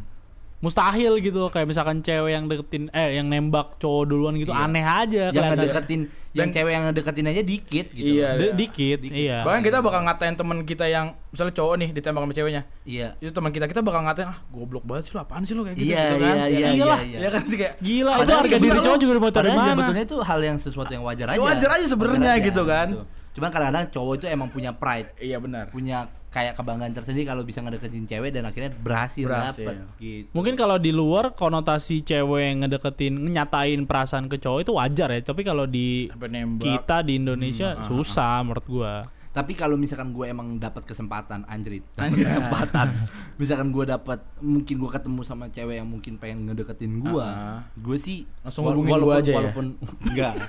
[0.61, 4.61] Mustahil gitu loh kayak misalkan cewek yang deketin eh yang nembak cowok duluan gitu Iya.
[4.61, 6.01] aneh aja yang ngedeketin
[6.31, 8.29] yang Dan- cewek yang ngedeketin aja dikit gitu Iya.
[8.37, 9.41] De- dikit, iya.
[9.41, 12.63] Bahkan kita bakal ngatain teman kita yang misalnya cowok nih ditembak sama ceweknya.
[12.85, 15.65] iya Itu teman kita kita bakal ngatain ah goblok banget sih lu apaan sih lu
[15.65, 16.29] kayak gitu iya gitu kan.
[16.29, 16.53] iya Ya iya kan?
[16.53, 17.01] iya Iyalah.
[17.01, 19.71] iya Iya kan sih kayak Gila, itu harga diri cowok juga mau padahal mana.
[19.73, 21.41] sebetulnya itu hal yang sesuatu yang wajar aja.
[21.41, 22.89] Wajar aja sebenarnya gitu kan.
[23.33, 25.73] Cuman kadang-kadang cowok itu emang punya pride, Iya benar.
[25.73, 29.67] punya kayak kebanggaan tersendiri kalau bisa ngedeketin cewek dan akhirnya berhasil, Berhasil.
[29.67, 30.31] dapet gitu.
[30.31, 35.21] Mungkin kalau di luar konotasi cewek yang ngedeketin nyatain perasaan ke cowok itu wajar ya,
[35.27, 36.07] tapi kalau di
[36.63, 38.95] kita di Indonesia Hmm, ah, susah menurut gua.
[39.31, 42.87] Tapi kalau misalkan gue emang dapat kesempatan anjrit, dapat kesempatan.
[43.41, 47.63] misalkan gue dapat mungkin gue ketemu sama cewek yang mungkin pengen ngedeketin gue, Ah.
[47.73, 49.37] gue sih Langsung wala- hubungin walaupun- aja ya?
[49.39, 49.67] Walaupun
[50.05, 50.35] enggak.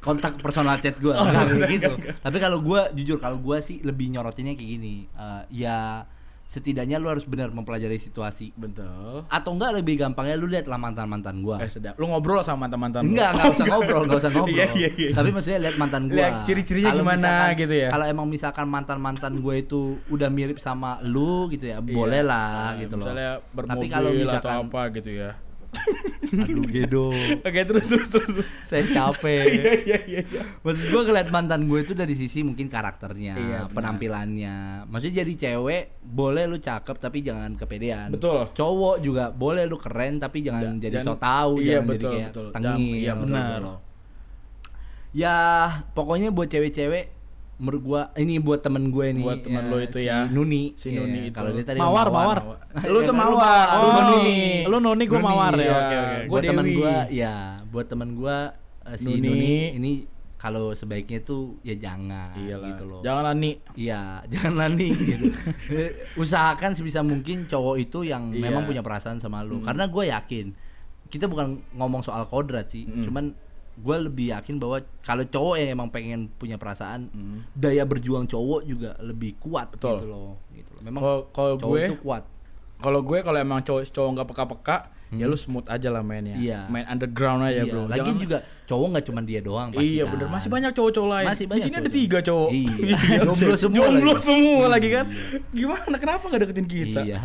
[0.00, 1.26] Kontak personal chat gue Oh,
[1.66, 1.92] gitu.
[2.16, 5.04] Tapi kalau gue jujur kalau gue sih lebih nyorotinnya kayak gini.
[5.10, 6.06] eh, ya
[6.50, 8.50] setidaknya lu harus benar mempelajari situasi.
[8.58, 9.22] Betul.
[9.30, 11.54] Atau enggak lebih gampangnya lu lihatlah mantan-mantan gue.
[11.62, 11.94] Eh sedap.
[11.94, 13.06] Lu ngobrol sama mantan-mantan.
[13.06, 14.58] Enggak, enggak usah ngobrol, enggak usah ngobrol.
[14.58, 15.10] Iya, iya, iya.
[15.14, 16.18] Tapi maksudnya lihat mantan gua.
[16.18, 17.88] Lihat ciri-cirinya gimana misalkan- gitu ya.
[17.94, 22.98] Kalau emang misalkan mantan-mantan gue itu udah mirip sama lu gitu ya, boleh lah gitu
[22.98, 23.06] loh.
[23.06, 25.30] Misalnya bermobil Tapi kalau atau misalkan apa gitu ya.
[26.44, 27.10] aduh gedo.
[27.42, 28.46] Oke, terus terus terus.
[28.62, 29.46] Saya capek.
[29.50, 30.20] Iya iya iya.
[30.22, 30.42] iya.
[30.62, 34.86] Maksud gue ngeliat mantan gue itu dari sisi mungkin karakternya, Iya, penampilannya.
[34.86, 38.10] Maksudnya jadi cewek boleh lu cakep tapi jangan kepedean.
[38.10, 38.50] Betul.
[38.50, 42.14] Cowok juga boleh lu keren tapi jangan Ja- jadi so tau, iya, jangan betul, jadi
[42.14, 42.46] kayak betul.
[42.52, 42.94] tengil.
[42.94, 43.72] Iya, betul, gitu.
[45.10, 45.36] Ya
[45.92, 47.04] pokoknya buat cewek-cewek
[47.60, 50.24] menurut gua ini buat temen gue nih Buat temen lo itu si ya.
[50.26, 51.36] Nuni Si Iya, Nuni itu.
[51.36, 52.38] kalau dia tadi Mawar, mawar.
[52.88, 54.40] Lu tuh mawar, Oh, lu Nuni.
[54.64, 55.60] Lu Nuni gua Nuni, mawar ya.
[55.60, 55.70] iya.
[55.70, 56.16] Oke oke.
[56.16, 57.34] Gua buat temen gua ya
[57.68, 58.36] buat temen gua
[58.82, 59.20] eh, si Nuni.
[59.22, 59.92] Nuni, ini
[60.34, 62.72] kalau sebaiknya tuh ya jangan Iyalah.
[62.72, 63.52] gitu loh Jangan lani.
[63.76, 64.00] Iya,
[64.32, 65.28] jangan lani gitu.
[66.22, 68.40] Usahakan sebisa mungkin cowok itu yang Iya.
[68.42, 69.60] memang punya perasaan sama lu.
[69.60, 70.46] Karena gue yakin
[71.06, 73.34] kita bukan ngomong soal kodrat sih, cuman
[73.80, 77.08] gue lebih yakin bahwa kalau cowok yang emang pengen punya perasaan,
[77.50, 79.96] daya berjuang cowok juga lebih kuat Betul.
[79.96, 80.30] gitu loh.
[80.50, 80.80] Gitu loh.
[80.80, 82.22] Memang Kalau gue itu kuat.
[82.76, 84.76] kalau gue kalau emang cowok cowok nggak peka-peka,
[85.10, 86.32] ya lu smooth aja lah mainnya.
[86.34, 86.64] Iya.
[86.66, 87.82] Main underground aja, Iya, Bro.
[87.84, 90.12] Lagi Jangan- juga cowok nggak cuma dia doang pasti Iya kan.
[90.12, 91.26] bener masih banyak cowok-cowok lain.
[91.26, 92.50] Masih Di banyak sini ada tiga cowok.
[92.50, 92.96] Iya.
[93.26, 94.22] Jomblo semua Jomblo lagi.
[94.22, 95.06] semua lagi kan.
[95.50, 95.96] Gimana?
[95.96, 97.00] Kenapa nggak deketin kita?
[97.02, 97.18] Iya.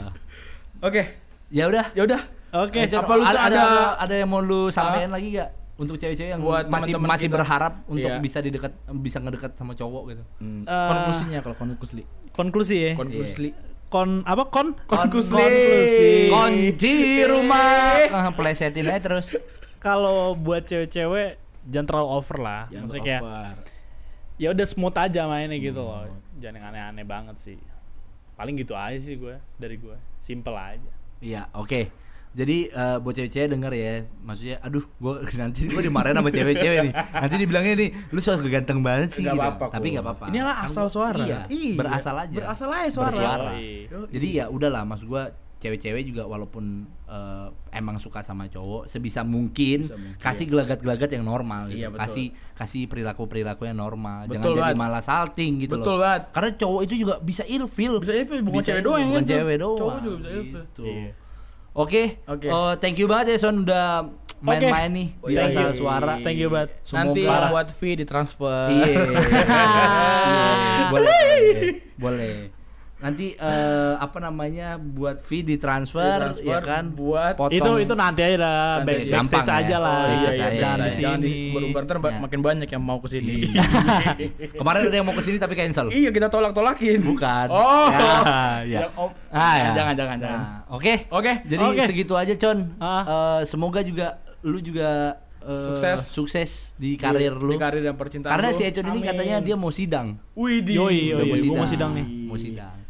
[0.80, 1.04] Oke,
[1.48, 1.86] Ya udah.
[1.94, 2.22] ya udah.
[2.58, 2.80] Oke.
[2.80, 5.96] Eh, Jon, Apa lu ada, ada, ada- ada yang mau lu sampaikan lagi gak untuk
[5.96, 7.36] cewek-cewek yang Buat masih teman-teman masih kita.
[7.36, 8.20] berharap untuk Iya.
[8.20, 10.24] bisa didekat bisa ngedekat sama cowok gitu.
[10.40, 12.04] Hmm, Eh, konklusinya kalau konklusi.
[12.32, 12.92] Konklusi ya.
[12.94, 13.50] Konklusi.
[13.86, 14.74] Kon apa kon?
[14.86, 15.32] Konklusi.
[15.32, 16.10] Konklusi.
[16.28, 19.36] Kunci rumah, ah, plesetin aja terus.
[19.78, 22.62] Kalau buat cewek-cewek jangan terlalu over lah.
[22.68, 23.56] Jangan Maksudnya kayak over.
[24.36, 26.08] ya udah smooth aja mainnya gitu loh.
[26.36, 27.58] Jangan yang aneh-aneh banget sih.
[28.34, 29.96] Paling gitu aja sih gue dari gue.
[30.20, 30.92] Simple aja.
[31.20, 31.88] Iya, oke.
[32.36, 36.94] Jadi eh, buat cewek-cewek denger ya, maksudnya, aduh, gua nanti gua dimarahin sama cewek-cewek nih.
[36.94, 39.24] Nanti dibilangnya nih, lu soal ganteng banget sih.
[39.24, 39.32] Gitu.
[39.32, 40.26] apa-apa Tapi nggak apa-apa.
[40.28, 41.24] Inilah Kan asal suara.
[41.24, 41.74] Iya, Iya.
[41.74, 42.36] berasal aja.
[42.36, 43.10] Berasal aja suara.
[43.10, 43.52] Bersuara.
[43.56, 43.88] Yoi.
[44.12, 49.82] Jadi ya udahlah, maksud gua cewek-cewek juga walaupun eh, emang suka sama cowok, sebisa mungkin,
[49.82, 50.20] Sebisa mungkin.
[50.20, 51.80] kasih gelagat-gelagat yang normal gitu.
[51.80, 52.02] Iya, betul.
[52.04, 54.28] kasih kasih perilaku-perilaku yang normal.
[54.28, 54.78] Betul Jangan jadi banget.
[54.78, 56.00] malah salting gitu Betul loh.
[56.04, 56.22] banget.
[56.30, 57.94] Karena cowok itu juga bisa ilfil.
[57.98, 59.32] Bisa ilfil, bukan Bisa cewek doang yang bukan ilfil.
[59.34, 59.80] cewek doang.
[59.80, 60.64] Cowok juga bisa ilfil.
[60.68, 60.84] Gitu.
[60.84, 61.12] Iya.
[61.76, 62.24] Oke.
[62.26, 62.48] Oke.
[62.48, 64.08] Oh, thank you banget ya Son udah
[64.40, 65.76] main-main nih Oh, di iya, Asal iya.
[65.76, 66.14] Suara.
[66.22, 66.70] Thank you banget.
[66.90, 68.72] Nanti Semoga- buat fee ditransfer.
[68.72, 69.04] Iya.
[70.26, 71.14] Iya, boleh.
[71.96, 72.34] Boleh.
[72.96, 77.52] Nanti eh, apa namanya buat fee ditransfer Ditransfer ya kan buat- potong.
[77.52, 79.12] Itu itu nanti aja lah, Nanti back, aja.
[79.12, 79.62] backstage Gampang ya.
[79.62, 79.92] aja lah.
[79.92, 80.56] Oh, iya, iya, aja.
[80.56, 80.96] Jangan di di
[81.28, 81.36] sini.
[81.52, 82.18] berumbar ntar Iya.
[82.18, 83.34] makin banyak yang mau ke sini.
[83.46, 83.64] Iya.
[84.60, 85.92] Kemarin ada yang mau ke sini tapi cancel.
[85.92, 87.00] iya kita tolak-tolakin.
[87.04, 87.48] Bukan.
[87.52, 87.88] Oh.
[88.64, 88.80] Ya, ya.
[88.96, 89.70] Om- Ah, ya.
[89.76, 90.40] Jangan jangan jangan.
[90.40, 90.94] Nah, Oke.
[91.10, 91.32] Oke.
[91.44, 91.84] Jadi Oke.
[91.84, 92.80] segitu aja, Con.
[92.80, 93.04] Ah.
[93.04, 94.08] Eh, semoga juga
[94.40, 96.00] lu juga eh, Sukses.
[96.10, 97.52] sukses di karir lu.
[97.52, 98.32] Di karir dan percintaan.
[98.32, 98.56] Karena lu.
[98.56, 99.10] si Econ ini Amin.
[99.12, 100.16] katanya dia mau sidang.
[100.34, 102.08] Yoi, yoi, gua mau sidang nih.
[102.26, 102.85] Mau sidang.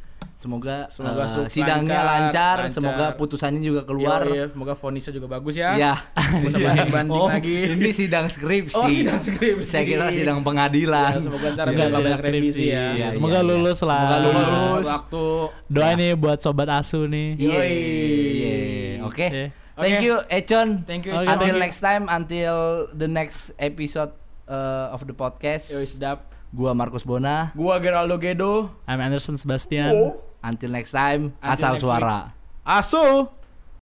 [0.46, 4.22] Semoga, Semoga su- sidangnya lancar, lancar, semoga putusannya juga keluar.
[4.30, 5.74] Iya, iya, semoga vonisnya juga bagus ya.
[5.74, 5.98] Ya.
[6.14, 7.58] Nggak usah banding-banding oh, lagi.
[7.74, 8.78] Ini sidang skripsi.
[8.78, 9.66] Oh, sidang skripsi.
[9.66, 11.18] Saya kira sidang pengadilan.
[11.18, 11.98] Ya, semoga ntar Iya, nggak iya.
[11.98, 12.86] banyak revisi ya.
[12.94, 14.06] Iya, Semoga iya, lulus lah.
[14.06, 14.86] Semoga lulus Lulus.
[14.86, 15.26] waktu.
[15.66, 17.28] Doa nih buat sobat asu nih.
[17.42, 17.50] Iya.
[17.58, 17.74] Yoi.
[17.74, 18.56] Iya.
[19.02, 19.28] Oke.
[19.34, 19.44] Oke.
[19.76, 20.06] Thank Oke.
[20.06, 20.68] you Econ.
[20.86, 21.14] Thank you.
[21.18, 21.32] Econ.
[21.36, 22.56] Until next time, until
[22.94, 24.14] the next episode
[24.46, 25.74] uh, of the podcast.
[25.74, 26.32] Yoi sedap.
[26.56, 27.52] Gua Markus Bona.
[27.52, 28.72] Gua Geraldo Gedo.
[28.88, 29.92] I'm Anderson Sebastian.
[29.92, 30.16] Oh.
[30.46, 32.18] Until next time, Until asal next suara.
[32.62, 33.34] Asu.